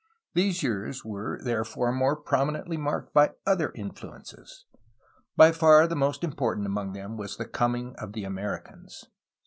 These 0.33 0.63
years 0.63 1.05
were 1.05 1.39
therefore 1.43 1.91
more 1.91 2.15
prom 2.15 2.49
inently 2.49 2.75
marked 2.75 3.13
by 3.13 3.33
other 3.45 3.71
influences. 3.75 4.65
By 5.37 5.51
far 5.51 5.85
the 5.85 5.93
mq^t 5.93 6.23
im 6.23 6.33
portant 6.33 6.65
among 6.65 6.93
them 6.93 7.17
was 7.17 7.37
the 7.37 7.45
coming 7.45 7.95
of 7.97 8.13
the 8.13 8.23
Americans. 8.23 9.05